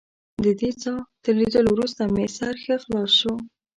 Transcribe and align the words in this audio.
ددې 0.43 0.69
څاه 0.81 1.01
تر 1.23 1.33
لیدلو 1.39 1.69
وروسته 1.73 2.01
مې 2.13 2.25
سر 2.37 2.53
ښه 2.63 2.75
خلاص 2.83 3.11
شو. 3.19 3.33